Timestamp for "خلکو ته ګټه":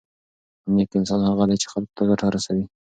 1.73-2.25